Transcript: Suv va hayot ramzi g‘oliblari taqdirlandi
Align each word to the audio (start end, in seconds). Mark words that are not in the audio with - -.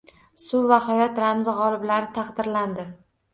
Suv 0.45 0.63
va 0.71 0.79
hayot 0.85 1.21
ramzi 1.23 1.53
g‘oliblari 1.59 2.11
taqdirlandi 2.17 2.89